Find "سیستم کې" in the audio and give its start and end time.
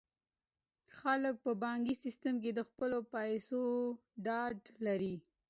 2.03-2.51